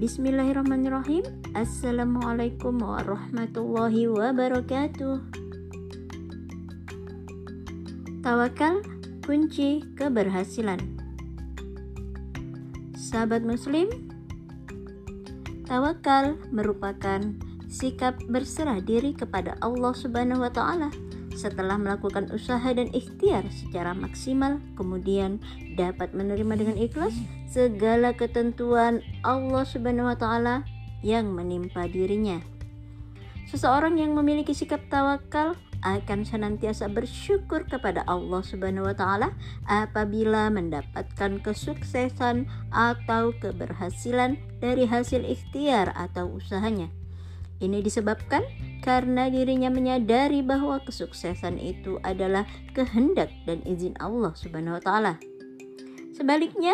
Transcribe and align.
Bismillahirrahmanirrahim. 0.00 1.28
Assalamualaikum 1.52 2.80
warahmatullahi 2.80 4.08
wabarakatuh. 4.08 5.20
Tawakal 8.24 8.80
kunci 9.20 9.84
keberhasilan. 10.00 10.80
Sahabat 12.96 13.44
Muslim, 13.44 13.92
tawakal 15.68 16.40
merupakan 16.48 17.20
sikap 17.70 18.18
berserah 18.26 18.82
diri 18.82 19.14
kepada 19.14 19.54
Allah 19.62 19.94
Subhanahu 19.94 20.42
wa 20.42 20.50
taala 20.50 20.90
setelah 21.30 21.78
melakukan 21.78 22.28
usaha 22.34 22.66
dan 22.74 22.90
ikhtiar 22.90 23.46
secara 23.48 23.94
maksimal, 23.94 24.58
kemudian 24.74 25.38
dapat 25.78 26.12
menerima 26.12 26.58
dengan 26.58 26.76
ikhlas 26.76 27.14
segala 27.48 28.12
ketentuan 28.12 29.00
Allah 29.22 29.64
Subhanahu 29.64 30.10
wa 30.10 30.18
taala 30.18 30.66
yang 31.00 31.32
menimpa 31.32 31.86
dirinya. 31.88 32.42
Seseorang 33.48 33.98
yang 33.98 34.12
memiliki 34.12 34.52
sikap 34.52 34.84
tawakal 34.92 35.56
akan 35.80 36.28
senantiasa 36.28 36.92
bersyukur 36.92 37.64
kepada 37.64 38.04
Allah 38.04 38.44
Subhanahu 38.44 38.90
wa 38.90 38.94
taala 38.94 39.32
apabila 39.64 40.52
mendapatkan 40.52 41.40
kesuksesan 41.40 42.44
atau 42.68 43.32
keberhasilan 43.40 44.36
dari 44.60 44.84
hasil 44.84 45.24
ikhtiar 45.24 45.96
atau 45.96 46.36
usahanya. 46.36 46.99
Ini 47.60 47.84
disebabkan 47.84 48.40
karena 48.80 49.28
dirinya 49.28 49.68
menyadari 49.68 50.40
bahwa 50.40 50.80
kesuksesan 50.80 51.60
itu 51.60 52.00
adalah 52.00 52.48
kehendak 52.72 53.28
dan 53.44 53.60
izin 53.68 53.92
Allah 54.00 54.32
Subhanahu 54.32 54.80
wa 54.80 54.82
taala. 54.82 55.14
Sebaliknya, 56.16 56.72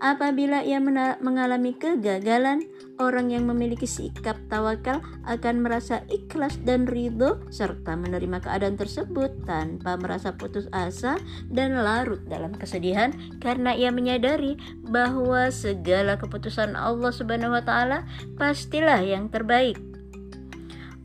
apabila 0.00 0.64
ia 0.64 0.80
mengalami 1.20 1.76
kegagalan, 1.76 2.64
orang 2.96 3.28
yang 3.28 3.44
memiliki 3.44 3.84
sikap 3.84 4.40
tawakal 4.48 5.04
akan 5.28 5.60
merasa 5.60 6.00
ikhlas 6.08 6.56
dan 6.64 6.88
ridho 6.88 7.40
serta 7.52 7.92
menerima 7.92 8.40
keadaan 8.40 8.80
tersebut 8.80 9.32
tanpa 9.44 10.00
merasa 10.00 10.32
putus 10.32 10.64
asa 10.72 11.20
dan 11.52 11.76
larut 11.76 12.24
dalam 12.24 12.56
kesedihan 12.56 13.12
karena 13.44 13.76
ia 13.76 13.92
menyadari 13.92 14.56
bahwa 14.88 15.52
segala 15.52 16.16
keputusan 16.16 16.72
Allah 16.72 17.12
Subhanahu 17.12 17.52
wa 17.52 17.64
taala 17.64 18.08
pastilah 18.40 19.04
yang 19.04 19.28
terbaik. 19.28 19.91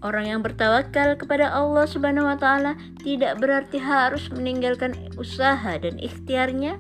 Orang 0.06 0.30
yang 0.30 0.46
bertawakal 0.46 1.18
kepada 1.18 1.50
Allah 1.50 1.90
Subhanahu 1.90 2.30
wa 2.30 2.38
taala 2.38 2.78
tidak 3.02 3.42
berarti 3.42 3.82
harus 3.82 4.30
meninggalkan 4.30 4.94
usaha 5.18 5.74
dan 5.74 5.98
ikhtiarnya, 5.98 6.78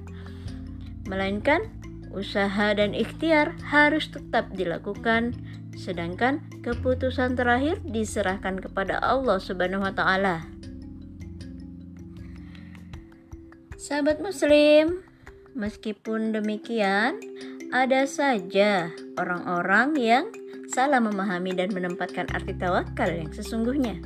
melainkan 1.09 1.65
usaha 2.13 2.77
dan 2.77 2.93
ikhtiar 2.93 3.57
harus 3.65 4.13
tetap 4.13 4.53
dilakukan 4.53 5.33
sedangkan 5.77 6.41
keputusan 6.61 7.37
terakhir 7.37 7.81
diserahkan 7.85 8.61
kepada 8.61 9.01
Allah 9.01 9.41
Subhanahu 9.41 9.81
wa 9.81 9.93
taala. 9.93 10.45
Sahabat 13.77 14.21
muslim, 14.21 15.05
meskipun 15.57 16.37
demikian, 16.37 17.17
ada 17.73 18.05
saja 18.05 18.89
orang-orang 19.17 19.97
yang 19.97 20.25
salah 20.69 21.01
memahami 21.01 21.55
dan 21.55 21.73
menempatkan 21.73 22.29
arti 22.31 22.53
tawakal 22.55 23.09
yang 23.09 23.31
sesungguhnya. 23.33 23.97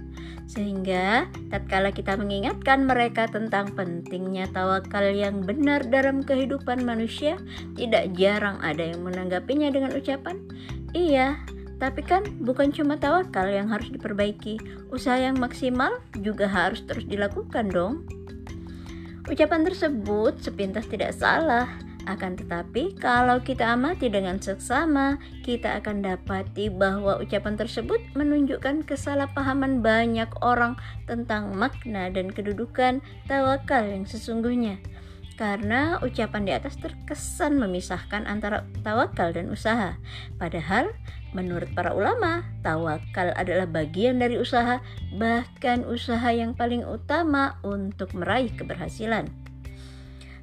Sehingga 0.51 1.31
tatkala 1.47 1.95
kita 1.95 2.19
mengingatkan 2.19 2.83
mereka 2.83 3.23
tentang 3.31 3.71
pentingnya 3.71 4.51
tawakal 4.51 5.07
yang 5.07 5.47
benar 5.47 5.85
dalam 5.87 6.19
kehidupan 6.19 6.83
manusia, 6.83 7.39
tidak 7.79 8.11
jarang 8.19 8.59
ada 8.59 8.91
yang 8.91 8.99
menanggapinya 9.05 9.71
dengan 9.71 9.95
ucapan, 9.95 10.43
"Iya, 10.91 11.39
tapi 11.79 12.03
kan 12.03 12.27
bukan 12.43 12.75
cuma 12.75 12.99
tawakal 12.99 13.47
yang 13.47 13.71
harus 13.71 13.89
diperbaiki, 13.95 14.59
usaha 14.91 15.15
yang 15.15 15.39
maksimal 15.39 16.03
juga 16.19 16.51
harus 16.51 16.83
terus 16.83 17.07
dilakukan 17.07 17.71
dong." 17.71 18.03
Ucapan 19.31 19.63
tersebut 19.63 20.43
sepintas 20.43 20.83
tidak 20.91 21.15
salah, 21.15 21.71
akan 22.09 22.37
tetapi, 22.37 22.97
kalau 22.97 23.41
kita 23.41 23.77
amati 23.77 24.09
dengan 24.09 24.41
seksama, 24.41 25.21
kita 25.45 25.81
akan 25.81 26.01
dapati 26.01 26.69
bahwa 26.69 27.19
ucapan 27.21 27.57
tersebut 27.57 28.01
menunjukkan 28.17 28.85
kesalahpahaman 28.85 29.85
banyak 29.85 30.29
orang 30.41 30.77
tentang 31.05 31.53
makna 31.53 32.09
dan 32.09 32.33
kedudukan 32.33 33.03
tawakal 33.25 33.85
yang 33.85 34.05
sesungguhnya. 34.05 34.81
Karena 35.41 35.97
ucapan 36.05 36.45
di 36.45 36.53
atas 36.53 36.77
terkesan 36.77 37.57
memisahkan 37.57 38.29
antara 38.29 38.61
tawakal 38.85 39.33
dan 39.33 39.49
usaha. 39.49 39.97
Padahal, 40.37 40.93
menurut 41.33 41.73
para 41.73 41.97
ulama, 41.97 42.45
tawakal 42.61 43.33
adalah 43.33 43.65
bagian 43.65 44.21
dari 44.21 44.37
usaha, 44.37 44.77
bahkan 45.17 45.81
usaha 45.89 46.29
yang 46.29 46.53
paling 46.53 46.85
utama 46.85 47.57
untuk 47.65 48.13
meraih 48.13 48.53
keberhasilan. 48.53 49.40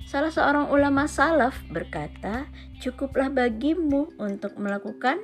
Salah 0.08 0.32
seorang 0.32 0.72
ulama 0.72 1.04
salaf 1.04 1.60
berkata, 1.69 2.48
"Cukuplah 2.80 3.28
bagimu 3.28 4.08
untuk 4.16 4.56
melakukan 4.56 5.20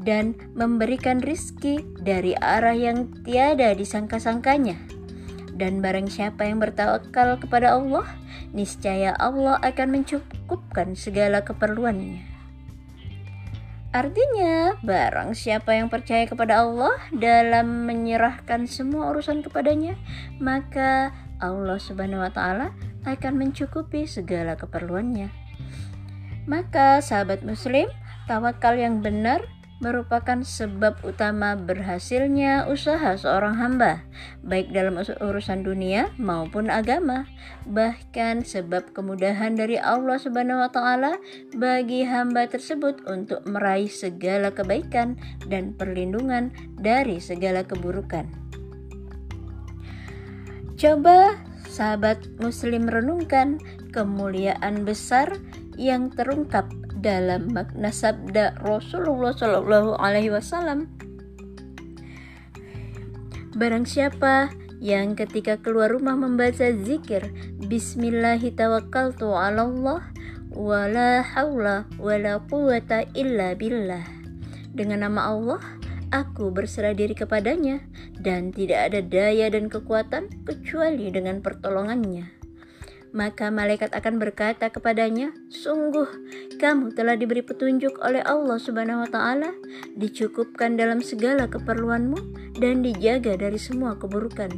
dan 0.00 0.32
memberikan 0.56 1.20
rizki 1.20 1.84
dari 2.00 2.32
arah 2.40 2.72
yang 2.72 3.12
tiada 3.20 3.76
disangka-sangkanya. 3.76 4.80
Dan 5.52 5.84
barang 5.84 6.08
siapa 6.08 6.48
yang 6.48 6.56
bertawakal 6.58 7.36
kepada 7.36 7.76
Allah, 7.76 8.08
niscaya 8.56 9.12
Allah 9.20 9.60
akan 9.60 10.00
mencukupkan 10.00 10.96
segala 10.96 11.44
keperluannya. 11.44 12.27
Artinya, 13.89 14.77
barang 14.85 15.33
siapa 15.33 15.73
yang 15.73 15.89
percaya 15.89 16.29
kepada 16.29 16.61
Allah 16.61 16.93
dalam 17.09 17.89
menyerahkan 17.89 18.69
semua 18.69 19.09
urusan 19.09 19.41
kepadanya, 19.41 19.97
maka 20.37 21.09
Allah 21.41 21.81
Subhanahu 21.81 22.21
wa 22.21 22.29
taala 22.29 22.77
akan 23.09 23.33
mencukupi 23.41 24.05
segala 24.05 24.53
keperluannya. 24.61 25.33
Maka 26.45 27.01
sahabat 27.01 27.41
muslim, 27.41 27.89
tawakal 28.29 28.77
yang 28.77 29.01
benar 29.01 29.41
merupakan 29.79 30.43
sebab 30.43 30.99
utama 31.07 31.55
berhasilnya 31.55 32.67
usaha 32.67 33.15
seorang 33.15 33.55
hamba, 33.55 34.03
baik 34.43 34.75
dalam 34.75 34.99
urusan 34.99 35.63
dunia 35.63 36.11
maupun 36.19 36.67
agama. 36.67 37.25
Bahkan 37.63 38.43
sebab 38.43 38.91
kemudahan 38.91 39.55
dari 39.55 39.79
Allah 39.79 40.19
Subhanahu 40.19 40.67
wa 40.67 40.71
taala 40.71 41.15
bagi 41.55 42.03
hamba 42.03 42.47
tersebut 42.51 43.07
untuk 43.07 43.39
meraih 43.47 43.91
segala 43.91 44.51
kebaikan 44.51 45.15
dan 45.47 45.71
perlindungan 45.75 46.51
dari 46.75 47.23
segala 47.23 47.63
keburukan. 47.63 48.27
Coba 50.79 51.35
sahabat 51.67 52.23
muslim 52.39 52.87
renungkan 52.87 53.59
kemuliaan 53.91 54.83
besar 54.83 55.39
yang 55.79 56.11
terungkap 56.11 56.67
dalam 56.99 57.55
makna 57.55 57.95
sabda 57.95 58.59
Rasulullah 58.59 59.31
Shallallahu 59.31 59.95
Alaihi 59.95 60.35
Wasallam. 60.35 60.91
Barang 63.55 63.87
siapa 63.87 64.51
yang 64.79 65.15
ketika 65.15 65.57
keluar 65.59 65.91
rumah 65.91 66.15
membaca 66.15 66.71
zikir 66.71 67.27
Bismillahirrahmanirrahim 67.67 69.99
wala 70.55 71.19
haula 71.23 71.85
wala 71.99 72.39
quwata 72.47 73.03
illa 73.15 73.55
billah. 73.55 74.03
Dengan 74.71 74.99
nama 75.07 75.21
Allah, 75.33 75.59
aku 76.15 76.51
berserah 76.53 76.93
diri 76.95 77.15
kepadanya 77.17 77.81
dan 78.19 78.51
tidak 78.55 78.91
ada 78.91 79.01
daya 79.03 79.49
dan 79.51 79.67
kekuatan 79.67 80.29
kecuali 80.47 81.11
dengan 81.11 81.41
pertolongannya 81.43 82.38
maka 83.11 83.49
malaikat 83.49 83.89
akan 83.91 84.21
berkata 84.21 84.69
kepadanya, 84.69 85.33
"Sungguh, 85.49 86.05
kamu 86.61 86.93
telah 86.93 87.17
diberi 87.17 87.41
petunjuk 87.41 87.97
oleh 88.05 88.21
Allah 88.21 88.61
Subhanahu 88.61 89.05
wa 89.05 89.09
Ta'ala, 89.09 89.49
dicukupkan 89.97 90.77
dalam 90.77 91.01
segala 91.01 91.49
keperluanmu, 91.49 92.17
dan 92.59 92.85
dijaga 92.85 93.39
dari 93.39 93.57
semua 93.57 93.95
keburukan, 93.97 94.51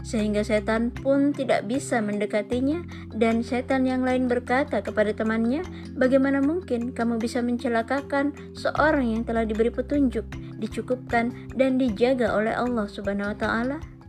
sehingga 0.00 0.40
setan 0.40 0.88
pun 0.94 1.36
tidak 1.36 1.68
bisa 1.68 2.00
mendekatinya." 2.00 2.80
Dan 3.12 3.44
setan 3.44 3.84
yang 3.84 4.00
lain 4.00 4.30
berkata 4.30 4.80
kepada 4.80 5.12
temannya, 5.12 5.60
"Bagaimana 5.98 6.40
mungkin 6.40 6.96
kamu 6.96 7.20
bisa 7.20 7.44
mencelakakan 7.44 8.32
seorang 8.56 9.12
yang 9.12 9.22
telah 9.28 9.44
diberi 9.44 9.68
petunjuk, 9.68 10.24
dicukupkan, 10.56 11.52
dan 11.52 11.76
dijaga 11.76 12.32
oleh 12.32 12.56
Allah 12.56 12.88
Subhanahu 12.88 13.34
wa 13.34 13.36
Ta'ala?" 13.36 13.99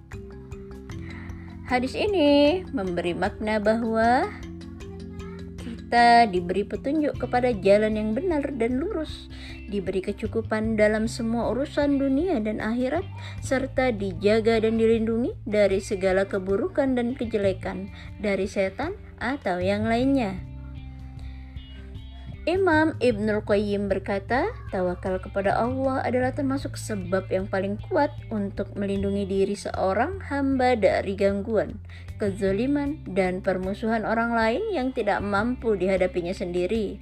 Hadis 1.71 1.95
ini 1.95 2.67
memberi 2.75 3.15
makna 3.15 3.55
bahwa 3.55 4.27
kita 5.55 6.27
diberi 6.27 6.67
petunjuk 6.67 7.15
kepada 7.15 7.55
jalan 7.55 7.95
yang 7.95 8.11
benar 8.11 8.43
dan 8.59 8.75
lurus, 8.75 9.31
diberi 9.71 10.03
kecukupan 10.03 10.75
dalam 10.75 11.07
semua 11.07 11.47
urusan 11.55 11.95
dunia 11.95 12.43
dan 12.43 12.59
akhirat, 12.59 13.07
serta 13.39 13.95
dijaga 13.95 14.59
dan 14.59 14.75
dilindungi 14.75 15.31
dari 15.47 15.79
segala 15.79 16.27
keburukan 16.27 16.91
dan 16.91 17.15
kejelekan 17.15 17.87
dari 18.19 18.51
setan 18.51 18.99
atau 19.23 19.63
yang 19.63 19.87
lainnya. 19.87 20.50
Imam 22.49 22.97
Ibnul 22.97 23.45
Qayyim 23.45 23.85
berkata, 23.85 24.49
tawakal 24.73 25.21
kepada 25.21 25.53
Allah 25.61 26.01
adalah 26.01 26.33
termasuk 26.33 26.73
sebab 26.73 27.29
yang 27.29 27.45
paling 27.45 27.77
kuat 27.85 28.09
untuk 28.33 28.73
melindungi 28.73 29.29
diri 29.29 29.53
seorang 29.53 30.17
hamba 30.25 30.73
dari 30.73 31.13
gangguan, 31.13 31.77
kezaliman, 32.17 32.97
dan 33.05 33.45
permusuhan 33.45 34.09
orang 34.09 34.33
lain 34.33 34.73
yang 34.73 34.89
tidak 34.89 35.21
mampu 35.21 35.77
dihadapinya 35.77 36.33
sendiri. 36.33 36.97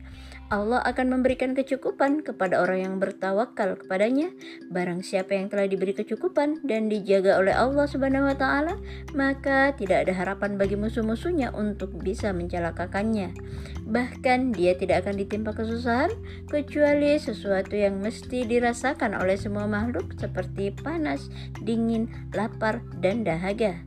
Allah 0.49 0.81
akan 0.81 1.13
memberikan 1.13 1.53
kecukupan 1.53 2.25
kepada 2.25 2.57
orang 2.57 2.81
yang 2.81 2.95
bertawakal 2.97 3.77
kepadanya. 3.77 4.33
Barang 4.73 5.05
siapa 5.05 5.37
yang 5.37 5.45
telah 5.45 5.69
diberi 5.69 5.93
kecukupan 5.93 6.65
dan 6.65 6.89
dijaga 6.89 7.37
oleh 7.37 7.53
Allah 7.53 7.85
Subhanahu 7.85 8.25
wa 8.25 8.33
taala, 8.33 8.81
maka 9.13 9.77
tidak 9.77 10.09
ada 10.09 10.13
harapan 10.17 10.57
bagi 10.57 10.73
musuh-musuhnya 10.73 11.53
untuk 11.53 12.01
bisa 12.01 12.33
mencelakakannya. 12.33 13.37
Bahkan 13.85 14.57
dia 14.57 14.73
tidak 14.73 15.05
akan 15.05 15.21
ditimpa 15.21 15.53
kesusahan 15.53 16.09
kecuali 16.49 17.13
sesuatu 17.21 17.77
yang 17.77 18.01
mesti 18.01 18.49
dirasakan 18.49 19.21
oleh 19.21 19.37
semua 19.37 19.69
makhluk 19.69 20.17
seperti 20.17 20.73
panas, 20.73 21.29
dingin, 21.61 22.09
lapar, 22.33 22.81
dan 22.97 23.21
dahaga. 23.21 23.85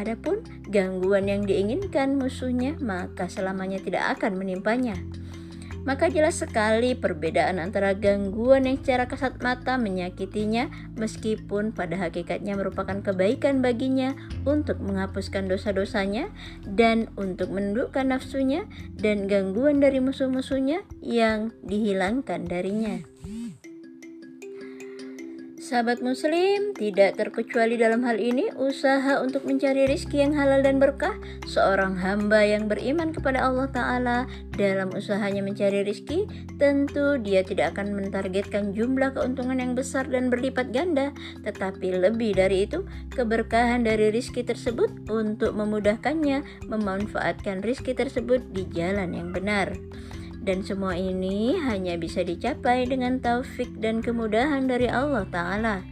Adapun 0.00 0.40
gangguan 0.72 1.28
yang 1.28 1.44
diinginkan 1.44 2.16
musuhnya, 2.16 2.80
maka 2.80 3.28
selamanya 3.28 3.76
tidak 3.76 4.16
akan 4.16 4.40
menimpanya 4.40 4.96
maka 5.88 6.12
jelas 6.12 6.36
sekali 6.36 6.92
perbedaan 6.92 7.56
antara 7.56 7.96
gangguan 7.96 8.68
yang 8.68 8.76
secara 8.76 9.08
kasat 9.08 9.40
mata 9.40 9.80
menyakitinya 9.80 10.68
meskipun 11.00 11.72
pada 11.72 11.96
hakikatnya 11.96 12.60
merupakan 12.60 13.00
kebaikan 13.00 13.64
baginya 13.64 14.12
untuk 14.44 14.84
menghapuskan 14.84 15.48
dosa-dosanya 15.48 16.28
dan 16.68 17.08
untuk 17.16 17.48
menundukkan 17.48 18.12
nafsunya 18.12 18.68
dan 19.00 19.24
gangguan 19.32 19.80
dari 19.80 20.04
musuh-musuhnya 20.04 20.84
yang 21.00 21.56
dihilangkan 21.64 22.44
darinya. 22.44 23.00
Sahabat 25.68 26.00
muslim, 26.00 26.72
tidak 26.72 27.20
terkecuali 27.20 27.76
dalam 27.76 28.00
hal 28.00 28.16
ini 28.16 28.48
usaha 28.56 29.20
untuk 29.20 29.44
mencari 29.44 29.84
rizki 29.84 30.24
yang 30.24 30.32
halal 30.32 30.64
dan 30.64 30.80
berkah 30.80 31.12
seorang 31.44 31.92
hamba 31.92 32.40
yang 32.40 32.72
beriman 32.72 33.12
kepada 33.12 33.44
Allah 33.44 33.68
Ta'ala 33.68 34.18
dalam 34.56 34.88
usahanya 34.96 35.44
mencari 35.44 35.84
rizki 35.84 36.24
tentu 36.56 37.20
dia 37.20 37.44
tidak 37.44 37.76
akan 37.76 38.00
mentargetkan 38.00 38.72
jumlah 38.72 39.12
keuntungan 39.12 39.60
yang 39.60 39.76
besar 39.76 40.08
dan 40.08 40.32
berlipat 40.32 40.72
ganda 40.72 41.12
tetapi 41.44 42.00
lebih 42.00 42.32
dari 42.32 42.64
itu 42.64 42.88
keberkahan 43.12 43.84
dari 43.84 44.08
rizki 44.08 44.40
tersebut 44.40 44.88
untuk 45.12 45.52
memudahkannya 45.52 46.64
memanfaatkan 46.64 47.60
rizki 47.60 47.92
tersebut 47.92 48.40
di 48.56 48.64
jalan 48.72 49.12
yang 49.12 49.36
benar 49.36 49.76
dan 50.42 50.62
semua 50.62 50.94
ini 50.94 51.58
hanya 51.62 51.98
bisa 51.98 52.22
dicapai 52.22 52.86
dengan 52.86 53.18
taufik 53.18 53.68
dan 53.78 54.00
kemudahan 54.00 54.66
dari 54.70 54.86
Allah 54.86 55.26
Ta'ala. 55.28 55.82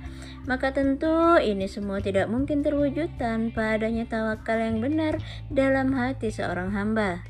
Maka 0.47 0.71
tentu 0.71 1.43
ini 1.43 1.67
semua 1.67 1.99
tidak 1.99 2.31
mungkin 2.31 2.63
terwujud 2.63 3.19
tanpa 3.19 3.75
adanya 3.75 4.07
tawakal 4.07 4.63
yang 4.63 4.79
benar 4.79 5.19
dalam 5.51 5.91
hati 5.91 6.31
seorang 6.31 6.71
hamba. 6.71 7.27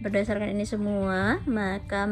Berdasarkan 0.00 0.56
ini 0.56 0.64
semua, 0.64 1.44
maka 1.44 2.08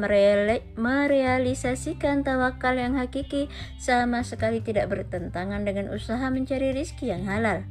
merealisasikan 0.76 2.20
tawakal 2.20 2.76
yang 2.76 3.00
hakiki 3.00 3.48
sama 3.80 4.20
sekali 4.28 4.60
tidak 4.60 4.92
bertentangan 4.92 5.64
dengan 5.64 5.88
usaha 5.90 6.28
mencari 6.28 6.76
rizki 6.76 7.08
yang 7.08 7.24
halal. 7.24 7.64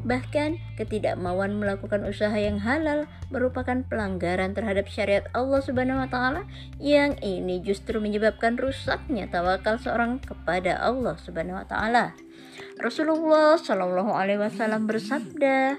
Bahkan 0.00 0.80
ketidakmauan 0.80 1.60
melakukan 1.60 2.08
usaha 2.08 2.32
yang 2.32 2.56
halal 2.64 3.04
merupakan 3.28 3.84
pelanggaran 3.84 4.56
terhadap 4.56 4.88
syariat 4.88 5.28
Allah 5.36 5.60
Subhanahu 5.60 6.00
wa 6.00 6.08
taala 6.08 6.42
yang 6.80 7.20
ini 7.20 7.60
justru 7.60 8.00
menyebabkan 8.00 8.56
rusaknya 8.56 9.28
tawakal 9.28 9.76
seorang 9.76 10.16
kepada 10.24 10.80
Allah 10.80 11.20
Subhanahu 11.20 11.60
wa 11.60 11.66
taala. 11.68 12.16
Rasulullah 12.80 13.60
Shallallahu 13.60 14.16
alaihi 14.16 14.40
wasallam 14.40 14.88
bersabda, 14.88 15.76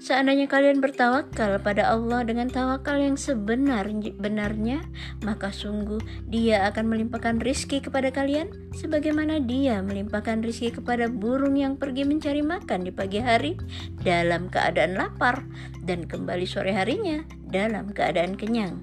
Seandainya 0.00 0.48
kalian 0.48 0.80
bertawakal 0.80 1.60
pada 1.60 1.92
Allah 1.92 2.24
dengan 2.24 2.48
tawakal 2.48 2.96
yang 2.96 3.20
sebenar-benarnya, 3.20 4.80
maka 5.20 5.52
sungguh 5.52 6.00
Dia 6.24 6.64
akan 6.72 6.88
melimpahkan 6.88 7.36
rizki 7.36 7.84
kepada 7.84 8.08
kalian, 8.08 8.48
sebagaimana 8.72 9.44
Dia 9.44 9.84
melimpahkan 9.84 10.40
rizki 10.40 10.72
kepada 10.72 11.12
burung 11.12 11.60
yang 11.60 11.76
pergi 11.76 12.08
mencari 12.08 12.40
makan 12.40 12.88
di 12.88 12.92
pagi 12.96 13.20
hari 13.20 13.60
dalam 14.00 14.48
keadaan 14.48 14.96
lapar 14.96 15.44
dan 15.84 16.08
kembali 16.08 16.48
sore 16.48 16.72
harinya 16.72 17.20
dalam 17.52 17.92
keadaan 17.92 18.40
kenyang. 18.40 18.80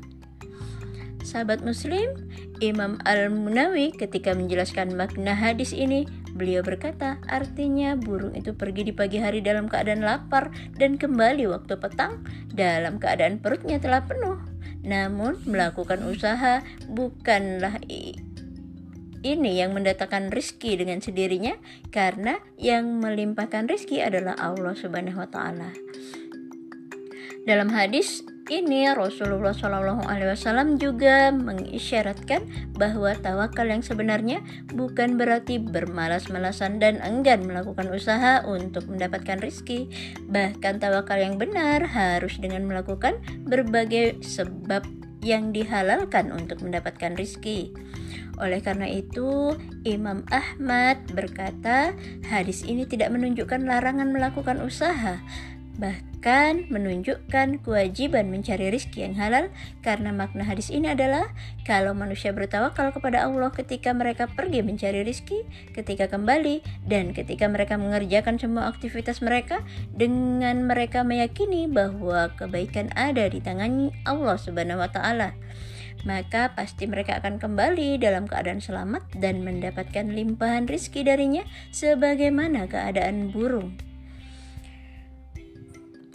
Sahabat 1.25 1.65
Muslim, 1.65 2.29
Imam 2.61 3.01
Al-Munawi 3.09 3.89
ketika 3.89 4.37
menjelaskan 4.37 4.93
makna 4.93 5.33
hadis 5.33 5.73
ini 5.73 6.05
Beliau 6.37 6.61
berkata, 6.61 7.17
artinya 7.25 7.97
burung 7.97 8.37
itu 8.37 8.53
pergi 8.53 8.85
di 8.85 8.93
pagi 8.93 9.17
hari 9.17 9.41
dalam 9.41 9.65
keadaan 9.65 10.05
lapar 10.05 10.53
dan 10.77 11.01
kembali 11.01 11.49
waktu 11.49 11.81
petang 11.81 12.21
dalam 12.53 13.01
keadaan 13.01 13.41
perutnya 13.41 13.81
telah 13.81 14.05
penuh. 14.05 14.37
Namun 14.85 15.41
melakukan 15.49 16.05
usaha 16.05 16.61
bukanlah 16.85 17.81
ini 19.25 19.51
yang 19.57 19.73
mendatangkan 19.73 20.29
rizki 20.29 20.77
dengan 20.77 21.01
sendirinya 21.01 21.57
karena 21.89 22.37
yang 22.61 23.01
melimpahkan 23.01 23.65
rizki 23.65 24.05
adalah 24.05 24.37
Allah 24.37 24.77
Subhanahu 24.77 25.17
wa 25.17 25.29
taala. 25.33 25.73
Dalam 27.49 27.73
hadis 27.73 28.21
ini 28.47 28.87
Rasulullah 28.91 29.51
Shallallahu 29.51 30.07
Alaihi 30.07 30.31
Wasallam 30.31 30.79
juga 30.79 31.31
mengisyaratkan 31.35 32.73
bahwa 32.75 33.11
tawakal 33.19 33.67
yang 33.67 33.83
sebenarnya 33.83 34.43
bukan 34.71 35.19
berarti 35.19 35.59
bermalas-malasan 35.59 36.79
dan 36.79 37.03
enggan 37.03 37.43
melakukan 37.43 37.91
usaha 37.91 38.43
untuk 38.47 38.87
mendapatkan 38.87 39.39
rizki. 39.43 39.91
Bahkan 40.27 40.79
tawakal 40.79 41.19
yang 41.19 41.35
benar 41.35 41.83
harus 41.87 42.39
dengan 42.39 42.67
melakukan 42.67 43.19
berbagai 43.43 44.23
sebab 44.23 44.87
yang 45.19 45.51
dihalalkan 45.51 46.31
untuk 46.31 46.63
mendapatkan 46.63 47.17
rizki. 47.17 47.75
Oleh 48.37 48.61
karena 48.61 48.85
itu, 48.85 49.57
Imam 49.81 50.21
Ahmad 50.29 51.09
berkata, 51.09 51.97
hadis 52.29 52.61
ini 52.61 52.85
tidak 52.85 53.09
menunjukkan 53.09 53.65
larangan 53.65 54.13
melakukan 54.13 54.61
usaha, 54.61 55.17
bahkan 55.77 56.65
menunjukkan 56.73 57.61
kewajiban 57.61 58.33
mencari 58.33 58.73
rizki 58.73 59.05
yang 59.05 59.13
halal 59.13 59.53
karena 59.85 60.09
makna 60.09 60.41
hadis 60.43 60.73
ini 60.73 60.91
adalah 60.91 61.29
kalau 61.63 61.93
manusia 61.93 62.33
bertawakal 62.33 62.89
kepada 62.89 63.29
Allah 63.29 63.53
ketika 63.53 63.93
mereka 63.93 64.25
pergi 64.25 64.65
mencari 64.65 65.05
rizki, 65.05 65.45
ketika 65.77 66.09
kembali, 66.09 66.65
dan 66.89 67.13
ketika 67.13 67.45
mereka 67.45 67.77
mengerjakan 67.77 68.41
semua 68.41 68.67
aktivitas 68.73 69.21
mereka 69.21 69.61
dengan 69.93 70.65
mereka 70.65 71.05
meyakini 71.05 71.69
bahwa 71.69 72.33
kebaikan 72.33 72.89
ada 72.97 73.29
di 73.29 73.37
tangan 73.39 73.93
Allah 74.03 74.37
Subhanahu 74.41 74.81
wa 74.81 74.89
taala 74.89 75.37
maka 76.05 76.53
pasti 76.53 76.85
mereka 76.85 77.17
akan 77.17 77.41
kembali 77.41 77.97
dalam 77.97 78.29
keadaan 78.29 78.61
selamat 78.61 79.03
dan 79.17 79.41
mendapatkan 79.41 80.07
limpahan 80.07 80.69
rizki 80.69 81.01
darinya 81.01 81.41
sebagaimana 81.73 82.69
keadaan 82.69 83.33
burung. 83.33 83.86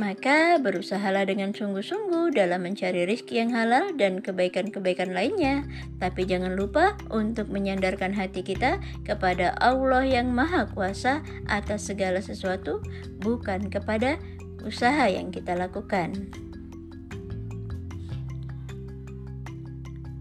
Maka 0.00 0.56
berusahalah 0.56 1.28
dengan 1.28 1.52
sungguh-sungguh 1.52 2.32
dalam 2.32 2.64
mencari 2.64 3.04
rizki 3.04 3.36
yang 3.36 3.52
halal 3.52 3.92
dan 3.92 4.24
kebaikan-kebaikan 4.24 5.12
lainnya. 5.12 5.68
Tapi 6.00 6.24
jangan 6.24 6.56
lupa 6.56 6.96
untuk 7.12 7.52
menyandarkan 7.52 8.16
hati 8.16 8.40
kita 8.40 8.80
kepada 9.04 9.52
Allah 9.60 10.02
yang 10.08 10.32
Maha 10.32 10.64
Kuasa 10.72 11.20
atas 11.44 11.92
segala 11.92 12.24
sesuatu, 12.24 12.80
bukan 13.20 13.68
kepada 13.68 14.16
usaha 14.64 15.06
yang 15.12 15.28
kita 15.28 15.52
lakukan. 15.52 16.32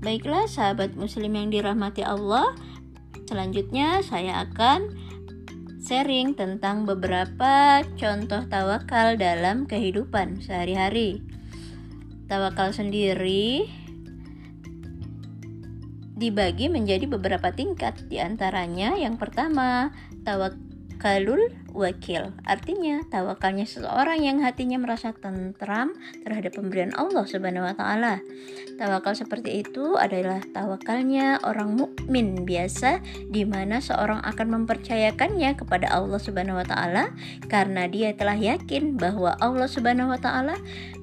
Baiklah 0.02 0.50
sahabat 0.52 0.98
muslim 0.98 1.32
yang 1.38 1.48
dirahmati 1.54 2.02
Allah, 2.02 2.58
selanjutnya 3.30 4.02
saya 4.04 4.44
akan 4.50 5.01
sharing 5.92 6.40
tentang 6.40 6.88
beberapa 6.88 7.84
contoh 8.00 8.48
tawakal 8.48 9.20
dalam 9.20 9.68
kehidupan 9.68 10.40
sehari-hari. 10.40 11.20
Tawakal 12.32 12.72
sendiri 12.72 13.68
dibagi 16.16 16.72
menjadi 16.72 17.12
beberapa 17.12 17.52
tingkat, 17.52 18.08
di 18.08 18.24
antaranya 18.24 18.96
yang 18.96 19.20
pertama, 19.20 19.92
tawakalul 21.02 21.50
wakil. 21.74 22.30
Artinya, 22.46 23.02
tawakalnya 23.10 23.66
seseorang 23.66 24.22
yang 24.22 24.46
hatinya 24.46 24.78
merasa 24.78 25.10
tentram 25.18 25.98
terhadap 26.22 26.54
pemberian 26.54 26.94
Allah 26.94 27.26
Subhanahu 27.26 27.66
wa 27.66 27.74
taala. 27.74 28.22
Tawakal 28.78 29.18
seperti 29.18 29.66
itu 29.66 29.98
adalah 29.98 30.46
tawakalnya 30.54 31.42
orang 31.42 31.74
mukmin 31.74 32.46
biasa 32.46 33.02
di 33.34 33.50
mana 33.50 33.82
seorang 33.82 34.22
akan 34.22 34.62
mempercayakannya 34.62 35.58
kepada 35.58 35.90
Allah 35.90 36.22
Subhanahu 36.22 36.62
wa 36.62 36.68
taala 36.70 37.10
karena 37.50 37.90
dia 37.90 38.14
telah 38.14 38.38
yakin 38.38 39.02
bahwa 39.02 39.34
Allah 39.42 39.66
Subhanahu 39.66 40.14
wa 40.14 40.22
taala 40.22 40.54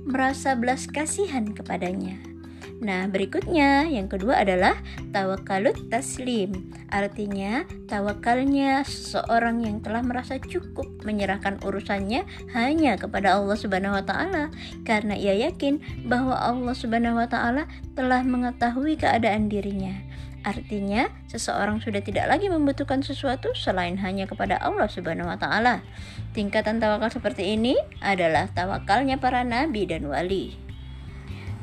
merasa 0.06 0.54
belas 0.54 0.86
kasihan 0.86 1.50
kepadanya. 1.50 2.37
Nah, 2.78 3.10
berikutnya 3.10 3.90
yang 3.90 4.06
kedua 4.06 4.46
adalah 4.46 4.78
tawakalut 5.10 5.90
taslim. 5.90 6.70
Artinya, 6.94 7.66
tawakalnya 7.90 8.86
seseorang 8.86 9.66
yang 9.66 9.82
telah 9.82 9.98
merasa 10.06 10.38
cukup 10.38 10.86
menyerahkan 11.02 11.58
urusannya 11.66 12.22
hanya 12.54 12.94
kepada 12.94 13.34
Allah 13.34 13.58
Subhanahu 13.58 13.98
wa 13.98 14.04
taala 14.06 14.54
karena 14.86 15.18
ia 15.18 15.34
yakin 15.50 15.82
bahwa 16.06 16.38
Allah 16.38 16.74
Subhanahu 16.78 17.18
wa 17.18 17.26
taala 17.26 17.66
telah 17.98 18.22
mengetahui 18.22 18.94
keadaan 18.94 19.50
dirinya. 19.50 19.98
Artinya, 20.46 21.10
seseorang 21.26 21.82
sudah 21.82 21.98
tidak 21.98 22.30
lagi 22.30 22.46
membutuhkan 22.46 23.02
sesuatu 23.02 23.58
selain 23.58 23.98
hanya 23.98 24.30
kepada 24.30 24.54
Allah 24.62 24.86
Subhanahu 24.86 25.26
wa 25.26 25.34
taala. 25.34 25.82
Tingkatan 26.30 26.78
tawakal 26.78 27.10
seperti 27.10 27.58
ini 27.58 27.74
adalah 27.98 28.46
tawakalnya 28.54 29.18
para 29.18 29.42
nabi 29.42 29.82
dan 29.90 30.06
wali. 30.06 30.67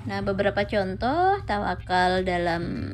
Nah, 0.05 0.21
beberapa 0.21 0.62
contoh 0.69 1.41
tawakal 1.50 2.21
dalam 2.21 2.93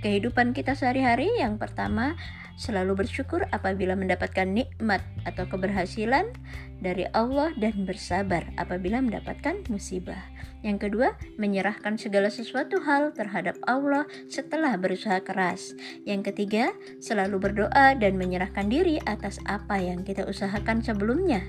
kehidupan 0.00 0.56
kita 0.56 0.72
sehari-hari. 0.72 1.28
Yang 1.40 1.60
pertama, 1.60 2.16
selalu 2.56 3.04
bersyukur 3.04 3.44
apabila 3.52 3.92
mendapatkan 3.92 4.48
nikmat 4.48 5.04
atau 5.28 5.44
keberhasilan 5.44 6.32
dari 6.80 7.04
Allah 7.12 7.52
dan 7.60 7.84
bersabar 7.84 8.48
apabila 8.56 9.04
mendapatkan 9.04 9.64
musibah. 9.68 10.20
Yang 10.64 10.88
kedua, 10.88 11.20
menyerahkan 11.36 12.00
segala 12.00 12.32
sesuatu 12.32 12.80
hal 12.80 13.12
terhadap 13.12 13.60
Allah 13.68 14.08
setelah 14.32 14.80
berusaha 14.80 15.20
keras. 15.20 15.76
Yang 16.08 16.32
ketiga, 16.32 16.72
selalu 17.04 17.36
berdoa 17.36 17.92
dan 17.92 18.16
menyerahkan 18.16 18.72
diri 18.72 18.96
atas 19.04 19.36
apa 19.44 19.76
yang 19.76 20.00
kita 20.00 20.24
usahakan 20.24 20.80
sebelumnya. 20.80 21.44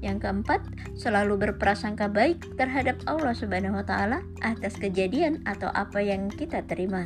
Yang 0.00 0.24
keempat, 0.24 0.60
selalu 0.96 1.48
berprasangka 1.48 2.08
baik 2.08 2.56
terhadap 2.56 2.96
Allah 3.04 3.36
Subhanahu 3.36 3.80
wa 3.80 3.84
taala 3.84 4.24
atas 4.40 4.80
kejadian 4.80 5.44
atau 5.44 5.68
apa 5.76 6.00
yang 6.00 6.32
kita 6.32 6.64
terima. 6.64 7.04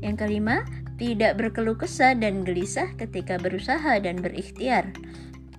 Yang 0.00 0.24
kelima, 0.24 0.64
tidak 0.96 1.36
berkeluh 1.36 1.76
kesah 1.76 2.16
dan 2.16 2.44
gelisah 2.44 2.92
ketika 2.96 3.36
berusaha 3.36 4.00
dan 4.00 4.20
berikhtiar. 4.20 4.88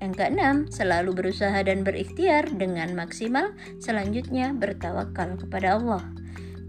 Yang 0.01 0.13
keenam, 0.17 0.55
selalu 0.73 1.13
berusaha 1.13 1.61
dan 1.61 1.85
berikhtiar 1.85 2.49
dengan 2.57 2.97
maksimal, 2.97 3.53
selanjutnya 3.77 4.49
bertawakal 4.57 5.37
kepada 5.37 5.77
Allah. 5.77 6.01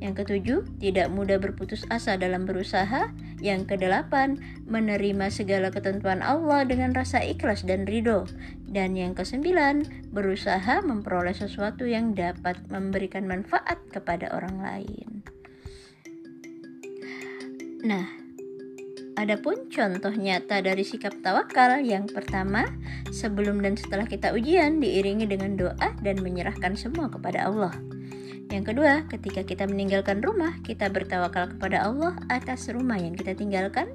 Yang 0.03 0.27
ketujuh, 0.27 0.61
tidak 0.83 1.15
mudah 1.15 1.39
berputus 1.39 1.87
asa 1.87 2.19
dalam 2.19 2.43
berusaha. 2.43 3.15
Yang 3.39 3.71
kedelapan, 3.71 4.43
menerima 4.67 5.31
segala 5.31 5.71
ketentuan 5.71 6.27
Allah 6.27 6.67
dengan 6.67 6.91
rasa 6.91 7.23
ikhlas 7.23 7.63
dan 7.63 7.87
ridho. 7.87 8.27
Dan 8.67 8.99
yang 8.99 9.15
kesembilan, 9.15 10.11
berusaha 10.11 10.83
memperoleh 10.83 11.39
sesuatu 11.39 11.87
yang 11.87 12.19
dapat 12.19 12.59
memberikan 12.67 13.31
manfaat 13.31 13.79
kepada 13.95 14.35
orang 14.35 14.59
lain. 14.59 15.09
Nah, 17.87 18.23
Adapun 19.13 19.69
contoh 19.69 20.11
nyata 20.17 20.65
dari 20.65 20.89
sikap 20.89 21.13
tawakal 21.21 21.85
yang 21.85 22.09
pertama, 22.09 22.65
sebelum 23.13 23.61
dan 23.61 23.77
setelah 23.77 24.09
kita 24.09 24.33
ujian 24.33 24.81
diiringi 24.81 25.29
dengan 25.29 25.53
doa 25.53 25.89
dan 26.01 26.17
menyerahkan 26.25 26.73
semua 26.81 27.13
kepada 27.13 27.45
Allah. 27.45 27.77
Yang 28.53 28.77
kedua, 28.77 29.09
ketika 29.09 29.41
kita 29.49 29.65
meninggalkan 29.65 30.21
rumah, 30.21 30.61
kita 30.61 30.93
bertawakal 30.93 31.57
kepada 31.57 31.89
Allah 31.89 32.21
atas 32.29 32.69
rumah 32.69 33.01
yang 33.01 33.17
kita 33.17 33.33
tinggalkan. 33.33 33.89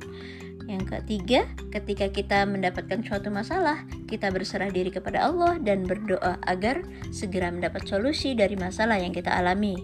Yang 0.65 0.97
ketiga, 0.97 1.45
ketika 1.69 2.09
kita 2.09 2.41
mendapatkan 2.49 3.05
suatu 3.05 3.29
masalah, 3.29 3.85
kita 4.09 4.33
berserah 4.33 4.73
diri 4.73 4.89
kepada 4.89 5.29
Allah 5.29 5.61
dan 5.61 5.85
berdoa 5.85 6.41
agar 6.49 6.81
segera 7.13 7.53
mendapat 7.53 7.85
solusi 7.85 8.33
dari 8.33 8.57
masalah 8.57 8.97
yang 8.97 9.13
kita 9.13 9.29
alami. 9.29 9.77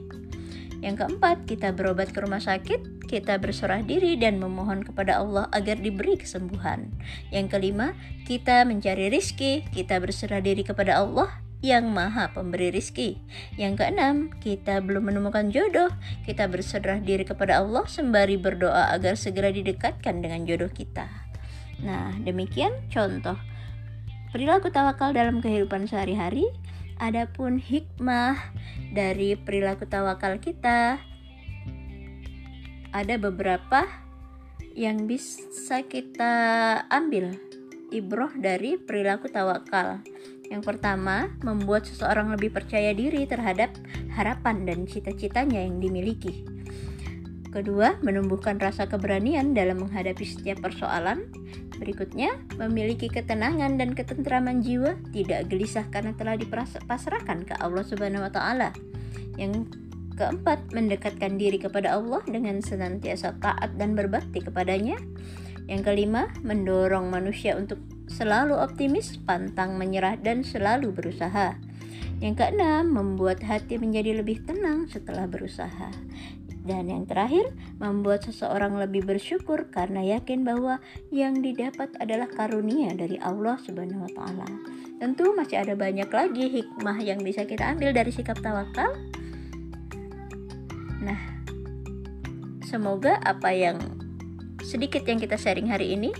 Yang 0.82 1.06
keempat, 1.06 1.46
kita 1.46 1.72
berobat 1.72 2.10
ke 2.10 2.20
rumah 2.26 2.42
sakit, 2.42 3.06
kita 3.06 3.38
berserah 3.38 3.86
diri 3.86 4.18
dan 4.18 4.42
memohon 4.42 4.82
kepada 4.82 5.22
Allah 5.22 5.48
agar 5.54 5.78
diberi 5.78 6.18
kesembuhan. 6.18 6.90
Yang 7.30 7.56
kelima, 7.56 7.94
kita 8.26 8.66
mencari 8.66 9.14
rizki, 9.14 9.64
kita 9.70 10.02
berserah 10.02 10.42
diri 10.42 10.66
kepada 10.66 10.98
Allah 10.98 11.43
yang 11.64 11.96
maha 11.96 12.36
pemberi 12.36 12.76
rizki. 12.76 13.24
Yang 13.56 13.80
keenam, 13.80 14.36
kita 14.44 14.84
belum 14.84 15.08
menemukan 15.08 15.48
jodoh, 15.48 15.88
kita 16.28 16.52
berserah 16.52 17.00
diri 17.00 17.24
kepada 17.24 17.64
Allah 17.64 17.88
sembari 17.88 18.36
berdoa 18.36 18.92
agar 18.92 19.16
segera 19.16 19.48
didekatkan 19.48 20.20
dengan 20.20 20.44
jodoh 20.44 20.68
kita. 20.68 21.08
Nah, 21.80 22.12
demikian 22.20 22.76
contoh 22.92 23.40
perilaku 24.36 24.70
tawakal 24.76 25.16
dalam 25.16 25.40
kehidupan 25.40 25.88
sehari-hari. 25.88 26.46
Adapun 27.00 27.58
hikmah 27.58 28.38
dari 28.94 29.34
perilaku 29.34 29.90
tawakal 29.90 30.38
kita 30.38 31.02
ada 32.94 33.16
beberapa 33.18 33.90
yang 34.78 35.10
bisa 35.10 35.82
kita 35.90 36.34
ambil 36.94 37.34
ibroh 37.90 38.30
dari 38.38 38.78
perilaku 38.78 39.30
tawakal. 39.30 40.02
Yang 40.52 40.64
pertama, 40.76 41.32
membuat 41.44 41.88
seseorang 41.88 42.34
lebih 42.34 42.52
percaya 42.52 42.92
diri 42.92 43.24
terhadap 43.24 43.72
harapan 44.16 44.68
dan 44.68 44.84
cita-citanya 44.84 45.64
yang 45.64 45.80
dimiliki. 45.80 46.44
Kedua, 47.54 48.02
menumbuhkan 48.02 48.58
rasa 48.58 48.90
keberanian 48.90 49.54
dalam 49.54 49.86
menghadapi 49.86 50.26
setiap 50.26 50.66
persoalan. 50.66 51.30
Berikutnya, 51.78 52.34
memiliki 52.58 53.14
ketenangan 53.14 53.78
dan 53.78 53.94
ketentraman 53.94 54.66
jiwa, 54.66 54.98
tidak 55.14 55.54
gelisah 55.54 55.86
karena 55.94 56.18
telah 56.18 56.34
dipasrahkan 56.34 57.46
ke 57.46 57.54
Allah 57.62 57.86
Subhanahu 57.86 58.26
wa 58.26 58.34
taala. 58.34 58.74
Yang 59.38 59.70
keempat, 60.18 60.74
mendekatkan 60.74 61.38
diri 61.38 61.62
kepada 61.62 61.94
Allah 61.94 62.26
dengan 62.26 62.58
senantiasa 62.58 63.38
taat 63.38 63.78
dan 63.78 63.94
berbakti 63.94 64.42
kepadanya. 64.42 64.98
Yang 65.70 65.94
kelima, 65.94 66.34
mendorong 66.42 67.14
manusia 67.14 67.54
untuk 67.54 67.78
selalu 68.14 68.54
optimis, 68.62 69.18
pantang 69.26 69.76
menyerah, 69.82 70.22
dan 70.22 70.46
selalu 70.46 70.94
berusaha. 70.94 71.58
Yang 72.22 72.46
keenam, 72.46 72.94
membuat 72.94 73.42
hati 73.42 73.82
menjadi 73.82 74.22
lebih 74.22 74.46
tenang 74.46 74.86
setelah 74.88 75.26
berusaha. 75.26 75.90
Dan 76.64 76.88
yang 76.88 77.04
terakhir, 77.04 77.52
membuat 77.82 78.24
seseorang 78.24 78.80
lebih 78.80 79.04
bersyukur 79.04 79.68
karena 79.68 80.00
yakin 80.16 80.48
bahwa 80.48 80.80
yang 81.12 81.44
didapat 81.44 81.92
adalah 82.00 82.32
karunia 82.32 82.96
dari 82.96 83.20
Allah 83.20 83.60
Subhanahu 83.60 84.08
wa 84.08 84.12
taala. 84.16 84.48
Tentu 84.96 85.36
masih 85.36 85.60
ada 85.60 85.76
banyak 85.76 86.08
lagi 86.08 86.48
hikmah 86.48 87.04
yang 87.04 87.20
bisa 87.20 87.44
kita 87.44 87.68
ambil 87.76 87.92
dari 87.92 88.16
sikap 88.16 88.40
tawakal. 88.40 88.96
Nah, 91.04 91.20
semoga 92.64 93.20
apa 93.20 93.52
yang 93.52 93.84
sedikit 94.64 95.04
yang 95.04 95.20
kita 95.20 95.36
sharing 95.36 95.68
hari 95.68 96.00
ini 96.00 96.16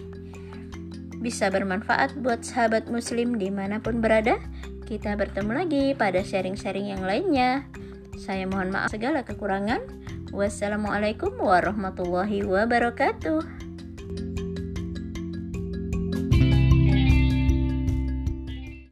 bisa 1.24 1.48
bermanfaat 1.48 2.20
buat 2.20 2.44
sahabat 2.44 2.92
muslim 2.92 3.40
di 3.40 3.48
mana 3.48 3.80
pun 3.80 4.04
berada. 4.04 4.36
Kita 4.84 5.16
bertemu 5.16 5.52
lagi 5.64 5.84
pada 5.96 6.20
sharing-sharing 6.20 6.92
yang 6.92 7.08
lainnya. 7.08 7.64
Saya 8.20 8.44
mohon 8.44 8.76
maaf 8.76 8.92
segala 8.92 9.24
kekurangan. 9.24 9.80
Wassalamualaikum 10.36 11.40
warahmatullahi 11.40 12.44
wabarakatuh. 12.44 13.53